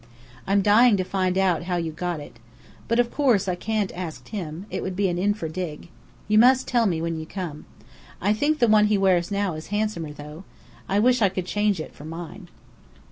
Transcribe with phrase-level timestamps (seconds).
[0.47, 2.37] I'm dying to find out how you got it.
[2.87, 5.89] But, of course, I can't ask him: it would be infra dig.
[6.27, 7.65] You must tell me when you come.
[8.19, 10.43] I think the one he wears now is handsomer though.
[10.89, 12.47] I wish I could change it for mine.